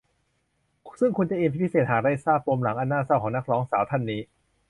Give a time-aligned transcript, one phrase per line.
[0.99, 4.21] ซึ่งคุณจะอินเป็นพิเศษหากได้ทราบปมหลังอันน่าเศร้าของนักร้องสาวท่านนี้